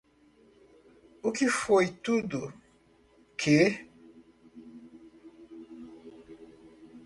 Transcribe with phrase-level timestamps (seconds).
[1.21, 2.41] O que foi tudo
[3.39, 3.61] que?